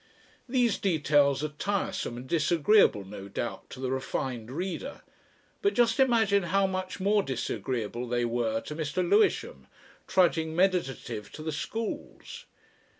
These 0.49 0.79
details 0.79 1.43
are 1.43 1.47
tiresome 1.59 2.17
and 2.17 2.27
disagreeable, 2.27 3.05
no 3.05 3.27
doubt, 3.27 3.69
to 3.69 3.79
the 3.79 3.91
refined 3.91 4.49
reader, 4.49 5.03
but 5.61 5.75
just 5.75 5.99
imagine 5.99 6.41
how 6.41 6.65
much 6.65 6.99
more 6.99 7.21
disagreeable 7.21 8.07
they 8.07 8.25
were 8.25 8.61
to 8.61 8.75
Mr. 8.75 9.07
Lewisham, 9.07 9.67
trudging 10.07 10.55
meditative 10.55 11.31
to 11.33 11.43
the 11.43 11.51
schools. 11.51 12.45